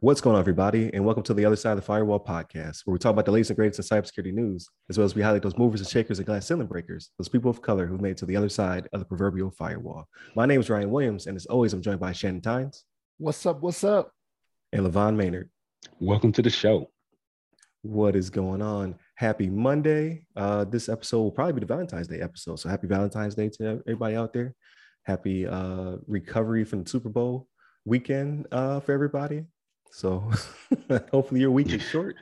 [0.00, 2.94] What's going on, everybody, and welcome to the Other Side of the Firewall podcast, where
[2.94, 5.42] we talk about the latest and greatest in cybersecurity news, as well as we highlight
[5.42, 8.16] those movers and shakers and glass ceiling breakers, those people of color who've made it
[8.16, 10.08] to the other side of the proverbial firewall.
[10.34, 12.84] My name is Ryan Williams, and as always, I'm joined by Shannon Tynes.
[13.18, 13.60] What's up?
[13.60, 14.10] What's up?
[14.72, 15.50] And LeVon Maynard.
[15.98, 16.88] Welcome to the show.
[17.82, 18.94] What is going on?
[19.16, 20.24] Happy Monday.
[20.34, 22.56] Uh, this episode will probably be the Valentine's Day episode.
[22.56, 24.54] So happy Valentine's Day to everybody out there.
[25.04, 27.48] Happy uh, recovery from the Super Bowl
[27.84, 29.44] weekend uh, for everybody.
[29.92, 30.30] So
[31.10, 32.16] hopefully your week is short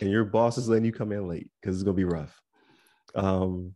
[0.00, 2.40] and your boss is letting you come in late because it's gonna be rough.
[3.14, 3.74] Um,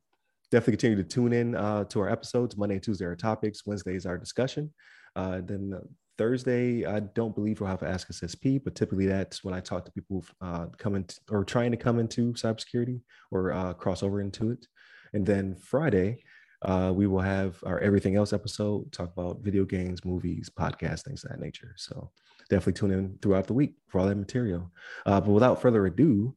[0.50, 2.56] definitely continue to tune in uh, to our episodes.
[2.56, 3.66] Monday and Tuesday are topics.
[3.66, 4.72] Wednesday is our discussion.
[5.16, 5.74] Uh, then
[6.16, 9.84] Thursday, I don't believe we'll have to Ask SSP, but typically that's when I talk
[9.84, 13.00] to people uh, coming or trying to come into cybersecurity
[13.30, 14.66] or uh, cross over into it.
[15.12, 16.22] And then Friday,
[16.64, 21.24] uh, we will have our everything else episode, talk about video games, movies, podcasts, things
[21.24, 21.74] of that nature.
[21.76, 22.10] So
[22.48, 24.70] definitely tune in throughout the week for all that material.
[25.06, 26.34] Uh, but without further ado,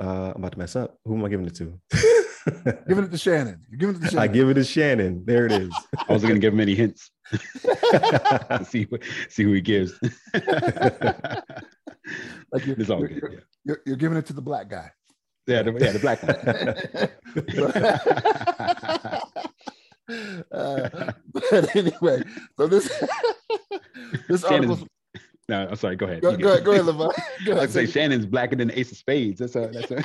[0.00, 0.98] uh, I'm about to mess up.
[1.04, 1.78] Who am I giving it to?
[2.88, 3.60] giving it to Shannon.
[3.70, 4.18] You're giving it to Shannon.
[4.30, 5.24] I give it to Shannon.
[5.26, 5.72] There it is.
[6.08, 7.10] I wasn't going to give him any hints.
[8.68, 8.86] see,
[9.28, 9.92] see who he gives.
[12.52, 14.90] like you're, you're, you're, you're, you're giving it to the black guy.
[15.46, 16.36] Yeah, the, yeah, the black one.
[20.52, 22.22] uh, but anyway,
[22.56, 23.04] so this
[24.28, 24.78] this article.
[25.48, 25.96] No, I'm sorry.
[25.96, 26.22] Go ahead.
[26.22, 27.12] Go, go ahead, go ahead, LeVon.
[27.44, 27.64] Go ahead.
[27.64, 29.40] I say Shannon's blacker than the Ace of Spades.
[29.40, 30.04] That's a that's a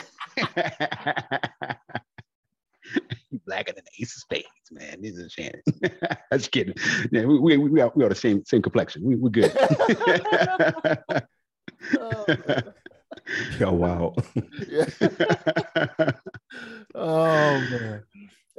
[3.45, 5.01] blacker than the Ace of Spades, man.
[5.01, 5.61] This is Shannon.
[6.31, 6.73] That's kidding.
[7.11, 9.03] Yeah, we we we are, we are the same same complexion.
[9.03, 9.55] We we're good.
[11.99, 12.25] oh,
[13.61, 14.15] Oh wow.
[16.95, 18.03] oh man.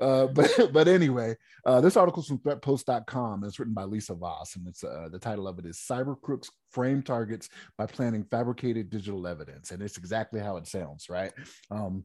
[0.01, 4.15] Uh, but but anyway, uh, this article is from threatpost.com and it's written by Lisa
[4.15, 8.25] Vaas, and it's uh, the title of it is "Cyber Crooks Frame Targets by Planning
[8.25, 11.33] Fabricated Digital Evidence," and it's exactly how it sounds, right?
[11.71, 12.05] Um,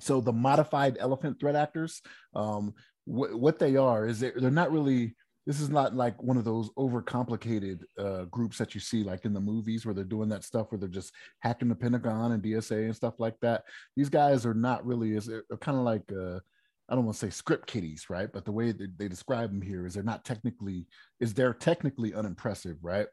[0.00, 2.02] so the modified elephant threat actors,
[2.34, 2.74] um,
[3.04, 5.14] wh- what they are is they're, they're not really
[5.46, 9.32] this is not like one of those overcomplicated uh, groups that you see like in
[9.32, 12.86] the movies where they're doing that stuff where they're just hacking the Pentagon and NSA
[12.86, 13.64] and stuff like that.
[13.96, 15.30] These guys are not really as
[15.60, 16.40] kind of like uh,
[16.88, 18.28] I don't want to say script kiddies, right?
[18.32, 20.86] But the way that they describe them here is they're not technically
[21.20, 23.06] is they're technically unimpressive, right?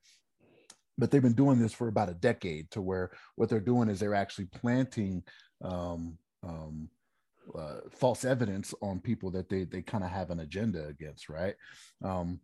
[0.98, 4.00] But they've been doing this for about a decade to where what they're doing is
[4.00, 5.24] they're actually planting
[5.64, 6.90] um, um,
[7.58, 11.56] uh, false evidence on people that they they kind of have an agenda against, right?
[12.04, 12.40] Um,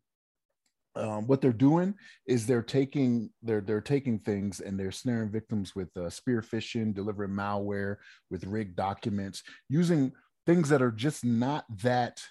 [0.95, 1.93] um, what they're doing
[2.25, 6.93] is they're taking they're they're taking things and they're snaring victims with uh, spear phishing,
[6.93, 7.97] delivering malware
[8.29, 10.11] with rigged documents, using
[10.45, 12.21] things that are just not that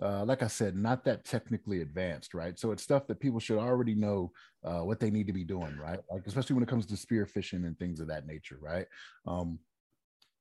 [0.00, 2.58] uh, like I said, not that technically advanced, right?
[2.58, 4.32] So it's stuff that people should already know
[4.64, 6.00] uh, what they need to be doing, right?
[6.10, 8.86] Like especially when it comes to spear phishing and things of that nature, right?
[9.26, 9.60] Um,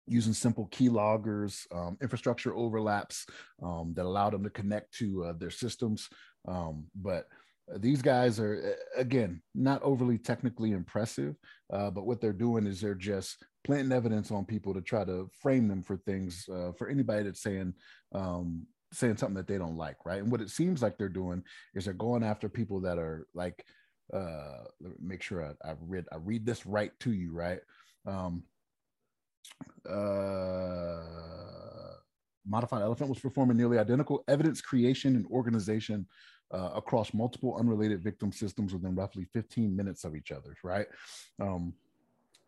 [0.08, 3.26] using simple keyloggers, um, infrastructure overlaps
[3.64, 6.10] um, that allow them to connect to uh, their systems.
[6.48, 7.28] Um, but
[7.78, 11.36] these guys are, again, not overly technically impressive,
[11.72, 15.30] uh, but what they're doing is they're just planting evidence on people to try to
[15.42, 17.74] frame them for things uh, for anybody that's saying,
[18.14, 20.22] um, saying something that they don't like, right?
[20.22, 23.64] And what it seems like they're doing is they're going after people that are like,
[24.14, 24.66] uh,
[25.00, 27.60] make sure I, I read I read this right to you, right?
[28.06, 28.44] Um,
[29.90, 31.02] uh,
[32.46, 36.08] Modified Elephant was performing nearly identical evidence creation and organization
[36.52, 40.88] uh, across multiple unrelated victim systems within roughly 15 minutes of each other, right?
[41.40, 41.74] Um,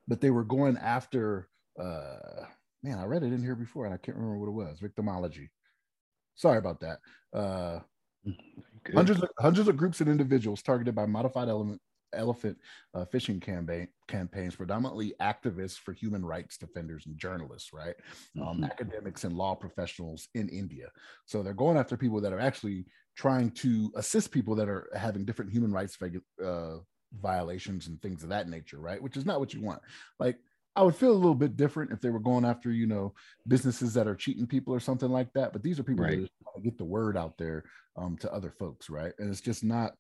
[0.08, 1.48] but they were going after,
[1.80, 2.46] uh,
[2.82, 5.50] man, I read it in here before and I can't remember what it was victimology.
[6.36, 7.00] Sorry about that.
[7.34, 7.80] Uh,
[8.94, 11.82] hundreds, of, hundreds of groups and individuals targeted by modified element
[12.14, 12.58] elephant
[12.94, 17.96] uh, phishing campaign campaigns, predominantly activists for human rights defenders and journalists, right?
[18.40, 18.64] Um, mm-hmm.
[18.66, 20.90] Academics and law professionals in India.
[21.26, 25.26] So they're going after people that are actually trying to assist people that are having
[25.26, 25.98] different human rights
[26.44, 26.78] uh,
[27.22, 29.02] violations and things of that nature, right?
[29.02, 29.82] Which is not what you want.
[30.20, 30.38] Like
[30.76, 33.14] I would feel a little bit different if they were going after, you know,
[33.48, 35.54] businesses that are cheating people or something like that.
[35.54, 36.20] But these are people right.
[36.22, 37.64] that get the word out there
[37.96, 39.14] um, to other folks, right?
[39.20, 39.94] And it's just not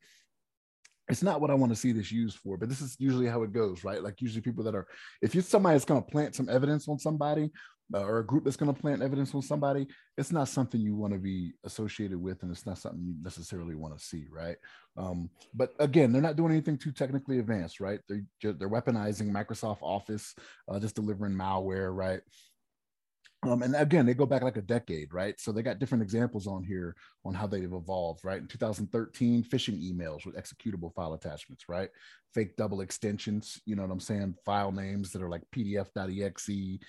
[1.13, 3.43] it's not what I want to see this used for, but this is usually how
[3.43, 4.01] it goes, right?
[4.01, 4.87] Like usually people that are,
[5.21, 7.51] if you're somebody that's going to plant some evidence on somebody,
[7.93, 9.85] uh, or a group that's going to plant evidence on somebody,
[10.17, 13.75] it's not something you want to be associated with, and it's not something you necessarily
[13.75, 14.55] want to see, right?
[14.97, 17.99] Um, but again, they're not doing anything too technically advanced, right?
[18.09, 20.33] They're they're weaponizing Microsoft Office,
[20.67, 22.21] uh, just delivering malware, right?
[23.45, 25.37] Um, and again, they go back like a decade, right?
[25.39, 26.95] So they got different examples on here
[27.25, 28.39] on how they've evolved, right?
[28.39, 31.89] In 2013, phishing emails with executable file attachments, right?
[32.33, 34.35] Fake double extensions, you know what I'm saying?
[34.45, 36.79] File names that are like PDF.exe, you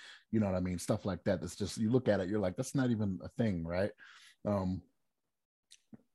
[0.41, 0.79] know what I mean?
[0.79, 1.41] Stuff like that.
[1.41, 3.91] That's just, you look at it, you're like, that's not even a thing, right?
[4.47, 4.81] Um,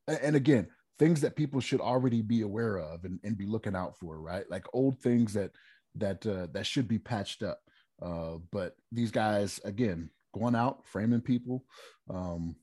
[0.07, 0.67] and again,
[0.99, 4.49] things that people should already be aware of and, and be looking out for, right?
[4.49, 5.51] Like old things that,
[5.95, 7.59] that, uh, that should be patched up.
[8.01, 11.63] Uh, but these guys, again, going out, framing people
[12.09, 12.55] um,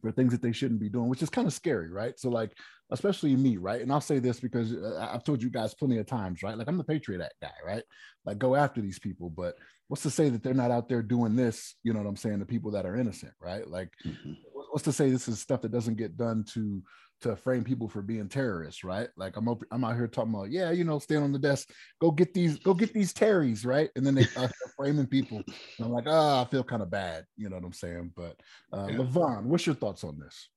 [0.00, 2.18] for things that they shouldn't be doing, which is kind of scary, right?
[2.18, 2.52] So, like,
[2.90, 3.80] especially me, right?
[3.80, 6.56] And I'll say this because uh, I've told you guys plenty of times, right?
[6.56, 7.82] Like, I'm the Patriot Act guy, right?
[8.24, 9.54] Like, go after these people, but
[9.88, 11.76] what's to say that they're not out there doing this?
[11.82, 12.38] You know what I'm saying?
[12.38, 13.68] The people that are innocent, right?
[13.68, 14.32] Like, mm-hmm.
[14.70, 16.82] what's to say this is stuff that doesn't get done to
[17.24, 19.08] to frame people for being terrorists, right?
[19.16, 21.70] Like I'm up, I'm out here talking about, yeah, you know, stand on the desk,
[22.00, 23.90] go get these, go get these Terrys, right?
[23.96, 25.38] And then they uh, framing people.
[25.38, 28.12] And I'm like, oh, I feel kind of bad, you know what I'm saying?
[28.14, 28.36] But
[28.72, 28.96] uh, yeah.
[28.98, 30.48] LeVon, what's your thoughts on this?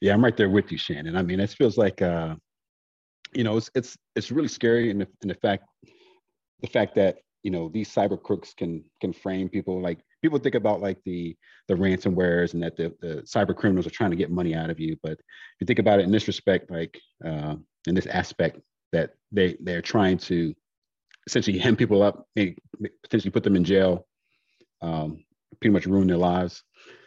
[0.00, 1.14] Yeah, I'm right there with you, Shannon.
[1.14, 2.34] I mean, it feels like, uh,
[3.34, 5.64] you know, it's it's it's really scary in the in the fact
[6.62, 9.80] the fact that you know these cyber crooks can can frame people.
[9.80, 11.36] Like people think about like the
[11.68, 14.80] the ransomwares and that the, the cyber criminals are trying to get money out of
[14.80, 14.96] you.
[15.02, 17.56] But if you think about it in this respect like uh,
[17.86, 18.60] in this aspect
[18.92, 20.54] that they they're trying to
[21.26, 22.56] essentially hem people up maybe
[23.02, 24.06] potentially put them in jail
[24.80, 25.22] um,
[25.60, 26.62] pretty much ruin their lives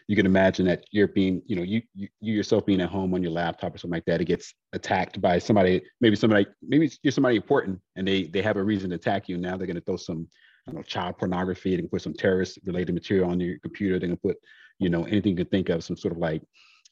[0.08, 3.14] you can imagine that you're being you know you, you you yourself being at home
[3.14, 6.92] on your laptop or something like that it gets attacked by somebody maybe somebody maybe
[7.04, 9.76] you're somebody important and they they have a reason to attack you now they're going
[9.76, 10.28] to throw some
[10.68, 11.72] I don't know, child pornography.
[11.72, 13.98] They can put some terrorist related material on your computer.
[13.98, 14.38] They can put,
[14.80, 16.44] you know, anything you can think of, some sort of like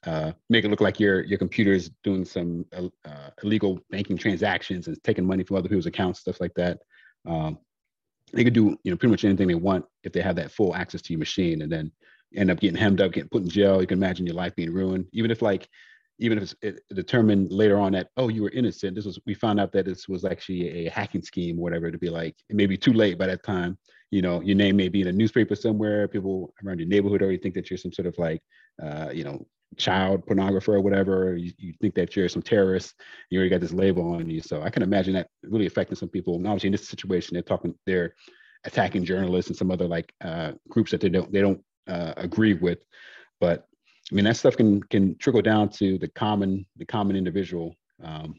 [0.06, 4.18] uh, make it look like your your computer is doing some uh, uh, illegal banking
[4.18, 6.80] transactions and taking money from other people's accounts, stuff like that.
[7.28, 7.60] Um,
[8.34, 10.76] they could do, you know, pretty much anything they want if they have that full
[10.76, 11.92] access to your machine, and then
[12.36, 13.82] end up getting hemmed up, getting put in jail.
[13.82, 15.68] You can imagine your life being ruined, even if like
[16.20, 18.96] even if it's determined later on that oh you were innocent.
[18.96, 21.98] This was we found out that this was actually a hacking scheme or whatever to
[21.98, 23.78] be like it may be too late by that time.
[24.12, 26.08] You know your name may be in a newspaper somewhere.
[26.08, 28.42] People around your neighborhood already think that you're some sort of like
[28.82, 29.46] uh, you know
[29.78, 31.36] child pornographer or whatever.
[31.36, 32.96] You, you think that you're some terrorist.
[33.30, 34.42] You already got this label on you.
[34.42, 37.44] So i can imagine that really affecting some people and obviously in this situation they're
[37.44, 38.14] talking they're
[38.66, 42.54] attacking journalists and some other like uh, groups that they don't they don't uh, agree
[42.54, 42.80] with
[43.40, 43.68] but
[44.12, 48.36] I mean, that stuff can can trickle down to the common the common individual, um,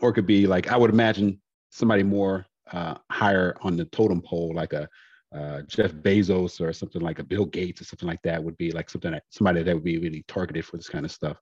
[0.00, 1.40] or it could be like I would imagine
[1.70, 4.88] somebody more uh, higher on the totem pole, like a
[5.34, 8.70] uh, Jeff Bezos or something like a Bill Gates or something like that, would be
[8.70, 11.38] like something that somebody that would be really targeted for this kind of stuff,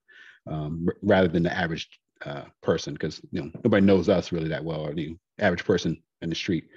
[0.49, 1.88] um, r- rather than the average
[2.25, 6.00] uh, person, because you know nobody knows us really that well, or the average person
[6.23, 6.69] in the street.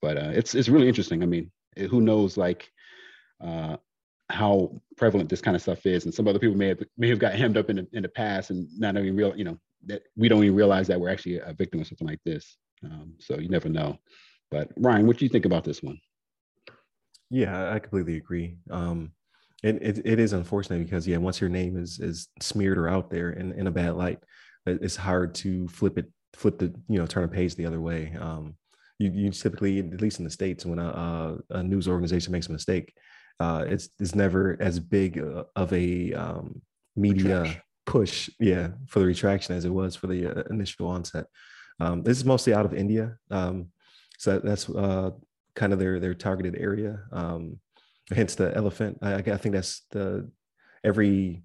[0.00, 1.22] But uh, it's it's really interesting.
[1.22, 1.52] I mean,
[1.90, 2.70] who knows like
[3.44, 3.76] uh,
[4.32, 6.04] how prevalent this kind of stuff is.
[6.04, 8.08] And some other people may have may have got hemmed up in the, in the
[8.08, 11.38] past and not even real, you know, that we don't even realize that we're actually
[11.38, 12.56] a victim of something like this.
[12.84, 13.98] Um, so you never know.
[14.50, 15.98] But Ryan, what do you think about this one?
[17.30, 18.58] Yeah, I completely agree.
[18.70, 19.12] Um,
[19.62, 23.10] it, it, it is unfortunate because yeah, once your name is is smeared or out
[23.10, 24.18] there in, in a bad light,
[24.66, 28.14] it's hard to flip it, flip the you know turn a page the other way.
[28.20, 28.56] Um,
[28.98, 32.52] you, you typically, at least in the states, when a, a news organization makes a
[32.52, 32.94] mistake,
[33.42, 36.62] uh, it's it's never as big uh, of a um,
[36.94, 37.62] media retraction.
[37.86, 41.26] push, yeah, for the retraction as it was for the uh, initial onset.
[41.80, 43.72] Um, this is mostly out of India, um,
[44.16, 45.10] so that's uh,
[45.56, 47.00] kind of their their targeted area.
[47.10, 47.58] Um,
[48.10, 48.98] hence the elephant.
[49.02, 50.30] I, I think that's the
[50.84, 51.42] every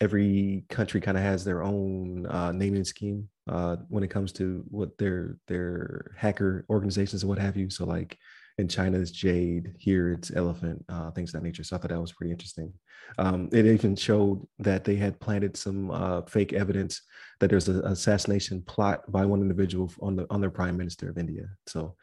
[0.00, 4.64] every country kind of has their own uh, naming scheme uh, when it comes to
[4.68, 7.68] what their their hacker organizations and what have you.
[7.68, 8.16] So like
[8.58, 11.62] in China it's jade, here it's elephant, uh, things of that nature.
[11.62, 12.72] So I thought that was pretty interesting.
[13.16, 17.02] Um, it even showed that they had planted some uh, fake evidence
[17.38, 21.18] that there's an assassination plot by one individual on the on their prime minister of
[21.18, 21.48] India.
[21.66, 21.94] So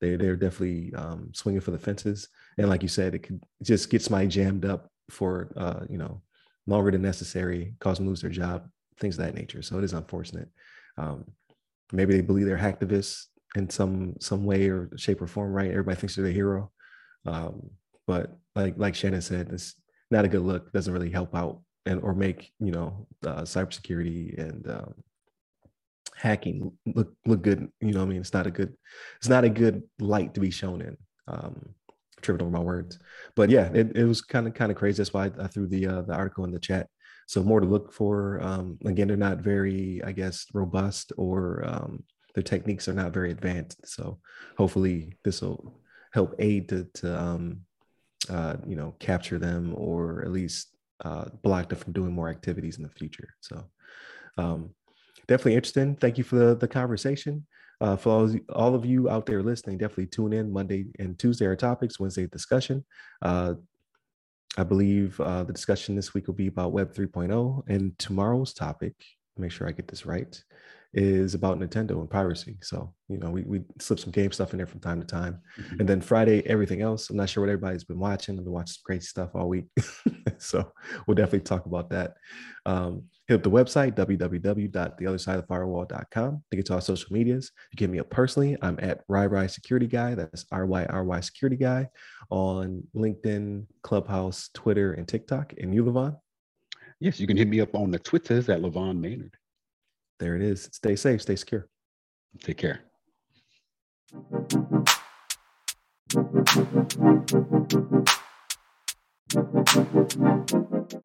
[0.00, 2.28] they they're definitely um, swinging for the fences.
[2.58, 6.22] And like you said, it could just get somebody jammed up for uh, you know
[6.66, 8.68] longer than necessary, cause them lose their job,
[8.98, 9.62] things of that nature.
[9.62, 10.48] So it is unfortunate.
[10.96, 11.24] Um,
[11.92, 15.70] maybe they believe they're hacktivists in some some way or shape or form, right?
[15.70, 16.70] Everybody thinks they're the hero,
[17.26, 17.70] um,
[18.06, 19.74] but like like Shannon said, it's
[20.10, 20.72] not a good look.
[20.72, 24.94] Doesn't really help out and or make you know uh, cybersecurity and um,
[26.16, 27.68] hacking look look good.
[27.80, 28.74] You know, I mean, it's not a good
[29.18, 30.96] it's not a good light to be shown in.
[31.26, 31.74] Um,
[32.20, 32.98] tripping over my words,
[33.36, 34.98] but yeah, it, it was kind of kind of crazy.
[34.98, 36.88] That's why I, I threw the uh, the article in the chat.
[37.26, 38.40] So more to look for.
[38.42, 42.04] Um, again, they're not very, I guess, robust or um,
[42.34, 43.86] their techniques are not very advanced.
[43.86, 44.18] So
[44.58, 45.80] hopefully this will
[46.12, 47.60] help aid to, to um,
[48.28, 50.68] uh, you know, capture them or at least
[51.04, 53.28] uh, block them from doing more activities in the future.
[53.40, 53.64] So
[54.38, 54.70] um,
[55.26, 55.96] definitely interesting.
[55.96, 57.46] Thank you for the, the conversation.
[57.80, 61.44] Uh, for all, all of you out there listening, definitely tune in Monday and Tuesday
[61.46, 62.84] are topics, Wednesday discussion.
[63.20, 63.54] Uh,
[64.56, 68.94] I believe uh, the discussion this week will be about Web 3.0, and tomorrow's topic,
[69.36, 70.42] make sure I get this right,
[70.94, 72.56] is about Nintendo and piracy.
[72.62, 75.40] So, you know, we, we slip some game stuff in there from time to time.
[75.58, 75.80] Mm-hmm.
[75.80, 77.10] And then Friday, everything else.
[77.10, 78.38] I'm not sure what everybody's been watching.
[78.38, 79.64] I've been watching great stuff all week.
[80.38, 80.70] so
[81.06, 82.14] we'll definitely talk about that.
[82.64, 87.50] Um, hit up the website, www.theothersideofthefirewall.com get to our social medias.
[87.72, 88.56] You get me up personally.
[88.62, 90.14] I'm at RyRy Security Guy.
[90.14, 91.88] That's R-Y-R-Y Security Guy
[92.30, 95.54] on LinkedIn, Clubhouse, Twitter, and TikTok.
[95.58, 96.16] And you, LeVon?
[97.00, 99.36] Yes, you can hit me up on the Twitters at LeVon Maynard.
[100.18, 100.68] There it is.
[100.72, 101.68] Stay safe, stay secure.
[102.40, 102.80] Take care.